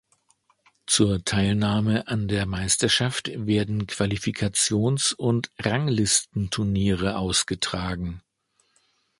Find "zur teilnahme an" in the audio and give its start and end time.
0.87-2.27